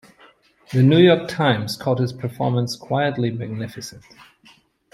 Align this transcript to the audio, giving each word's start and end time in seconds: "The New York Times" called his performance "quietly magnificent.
"The 0.73 0.81
New 0.81 0.97
York 0.97 1.27
Times" 1.29 1.77
called 1.77 1.99
his 1.99 2.11
performance 2.11 2.75
"quietly 2.75 3.29
magnificent. 3.29 4.03